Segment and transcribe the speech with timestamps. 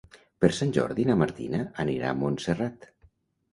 [0.45, 2.93] Per Sant Jordi na Martina anirà a Montserrat.